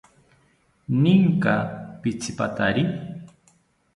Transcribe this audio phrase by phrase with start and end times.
[1.01, 1.53] Ninka
[2.01, 2.83] pitzipatari?